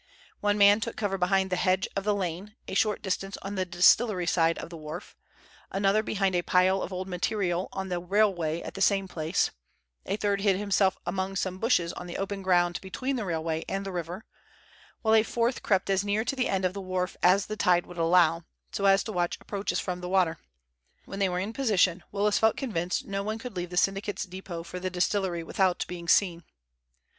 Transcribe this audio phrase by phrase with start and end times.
[0.39, 3.65] One man took cover behind the hedge of the lane, a short distance on the
[3.65, 5.15] distillery side of the wharf,
[5.69, 9.51] another behind a pile of old material on the railway at the same place,
[10.07, 13.85] a third hid himself among some bushes on the open ground between the railway and
[13.85, 14.25] the river,
[15.03, 17.85] while a fourth crept as near to the end of the wharf as the tide
[17.85, 20.39] would allow, so as to watch approaches from the water.
[21.05, 24.63] When they were in position, Willis felt convinced no one could leave the syndicate's depot
[24.63, 26.43] for the distillery without being seen.